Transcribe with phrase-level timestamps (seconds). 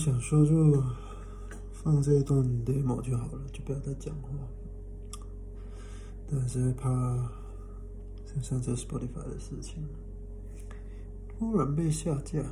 [0.00, 0.82] 想说就
[1.74, 4.30] 放这一段 demo 就好了，就不要再讲话。
[6.26, 6.88] 但是怕
[8.24, 9.86] 像上次 Spotify 的事情
[11.28, 12.42] 突然被下架，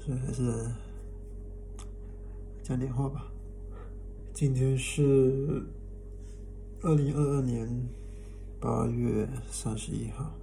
[0.00, 0.72] 所以还是
[2.64, 3.30] 讲点话吧。
[4.32, 5.62] 今天是
[6.82, 7.88] 二零二二年
[8.58, 10.34] 八月三十一号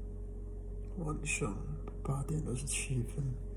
[1.00, 1.54] 晚上
[2.02, 3.51] 八点二十七分。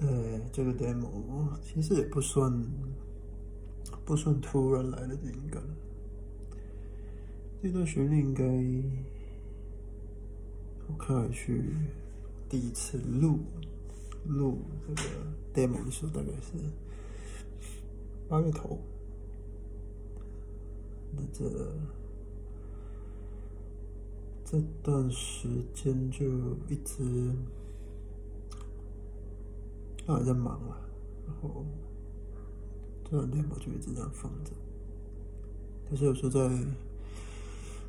[0.00, 1.06] 呃，这个 demo
[1.62, 2.50] 其实也不算
[4.04, 5.62] 不算突然来的灵感。
[7.62, 8.42] 这段旋律应该
[10.88, 11.74] 我看回去
[12.48, 13.40] 第一次录
[14.26, 14.58] 录
[14.88, 15.10] 这个
[15.52, 16.56] demo 的时候，大概是
[18.26, 18.78] 八月头。
[21.12, 21.44] 那这
[24.46, 26.24] 这段时间就
[26.68, 27.34] 一直。
[30.16, 30.80] 还在忙啊，
[31.26, 31.64] 然后
[33.04, 34.52] 这两天我就一直这样放着。
[35.86, 36.48] 但是有时候在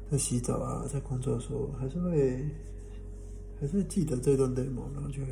[0.10, 2.50] 在洗澡啊，在工作的时候，还是会
[3.60, 5.28] 还是记得这段 demo，然后就会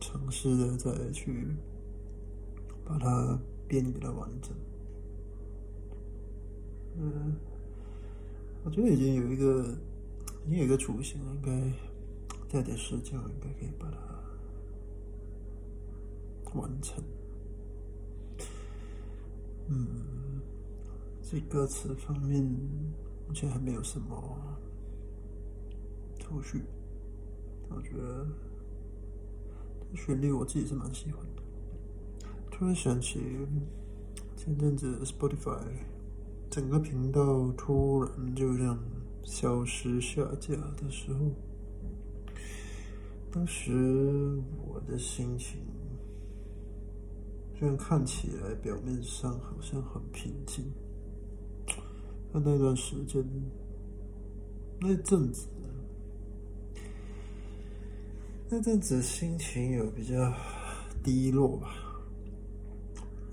[0.00, 1.46] 尝试的再去
[2.84, 4.52] 把它编给它完整。
[6.96, 7.34] 嗯，
[8.64, 9.66] 我觉得已经有一个
[10.46, 11.72] 已经有一个雏形了，应该
[12.48, 14.13] 再点时间，应该可以把它。
[16.54, 17.02] 完成，
[19.68, 20.40] 嗯，
[21.20, 22.42] 这歌词方面
[23.26, 24.38] 目前还没有什么
[26.20, 26.62] 头绪，
[27.70, 28.26] 我觉得
[29.94, 31.42] 旋律我自己是蛮喜欢的。
[32.50, 33.20] 突然想起
[34.36, 35.58] 前阵子 Spotify
[36.48, 38.78] 整个频道突然就这样
[39.24, 41.32] 消失下架的时候，
[43.32, 45.58] 当时我的心情。
[47.64, 50.70] 虽然看起来表面上好像很平静，
[52.30, 53.24] 但那段时间
[54.82, 55.48] 那阵子
[58.50, 60.30] 那阵子心情有比较
[61.02, 61.74] 低落吧，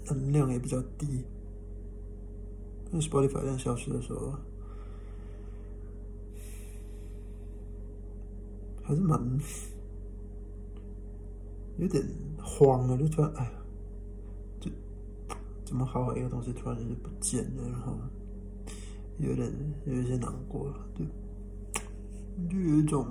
[0.05, 1.25] 能量也比较低。
[2.89, 4.33] 那 Spotify 量消失的时候，
[8.81, 9.21] 还是蛮
[11.79, 12.01] 有点
[12.41, 13.57] 慌啊，就突然哎。
[15.71, 17.97] 怎么好好一个东西突然间就不见了，然后
[19.19, 19.49] 有点
[19.85, 21.07] 有一些难过，对，
[22.49, 23.07] 就有一种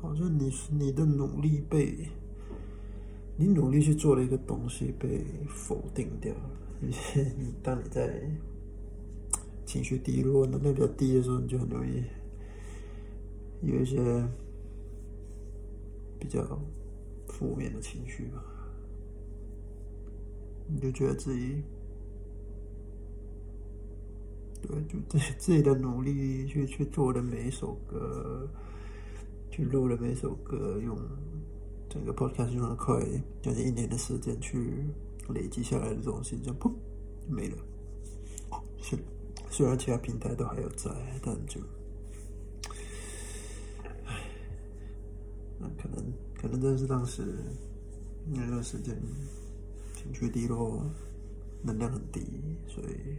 [0.00, 2.08] 好像你你的努力被
[3.36, 6.50] 你努力去做了一个东西被否定掉了。
[6.80, 6.94] 你
[7.64, 8.22] 当你在
[9.66, 12.04] 情绪低落、能量比较低的时候，你就很容易
[13.60, 13.98] 有一些
[16.20, 16.40] 比较
[17.26, 18.40] 负面的情绪吧。
[20.68, 21.62] 你就觉得自己，
[24.62, 28.48] 对，就自自己的努力去去做的每一首歌，
[29.50, 30.96] 去录的每一首歌，用
[31.90, 33.04] 整个 podcast 用了快
[33.42, 34.84] 将近一年的时间去
[35.28, 36.72] 累积下来的东西，就砰
[37.28, 37.56] 没了。
[38.80, 38.96] 是，
[39.50, 40.90] 虽然其他平台都还有在，
[41.22, 41.60] 但就，
[44.04, 44.30] 唉，
[45.58, 47.22] 那可能可能真是当时
[48.26, 48.96] 那段时间。
[50.02, 50.84] 情绪低落，
[51.62, 52.20] 能量很低，
[52.66, 53.18] 所以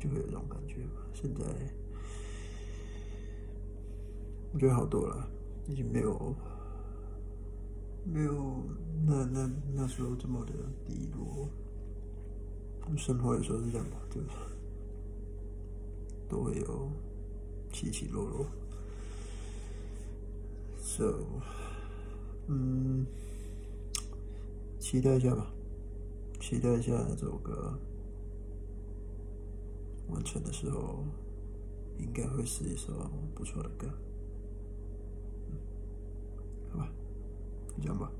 [0.00, 1.02] 就会有这种感觉吧。
[1.12, 1.44] 现在
[4.54, 5.28] 我觉得好多了，
[5.66, 6.34] 已经没有
[8.04, 8.64] 没有
[9.06, 10.52] 那那那时候这么的
[10.86, 11.48] 低落。
[12.96, 14.32] 生活有时候是这样吧，对吧？
[16.26, 16.90] 都会有
[17.70, 18.46] 起起落落。
[20.80, 21.26] So，
[22.46, 23.04] 嗯，
[24.90, 25.52] 期待一下吧，
[26.40, 27.78] 期待一下这首歌
[30.08, 31.04] 完成的时候，
[31.98, 32.94] 应该会是一首
[33.34, 33.86] 不错的歌。
[36.72, 36.90] 好吧，
[37.76, 38.10] 就这样吧。